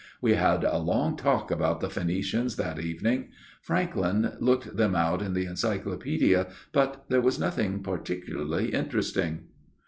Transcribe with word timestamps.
We 0.19 0.33
had 0.33 0.63
a 0.63 0.79
long 0.79 1.15
talk 1.15 1.51
about 1.51 1.79
the 1.79 1.87
Phoenicians 1.87 2.55
that 2.55 2.79
even 2.79 3.05
ing. 3.05 3.29
Franklyn 3.61 4.31
looked 4.39 4.75
them 4.75 4.95
out 4.95 5.21
in 5.21 5.33
the 5.33 5.45
Encyclo 5.45 5.95
paedia, 6.01 6.47
but 6.71 7.05
there 7.09 7.21
was 7.21 7.37
nothing 7.37 7.83
particularly 7.83 8.69
interesting. 8.73 9.49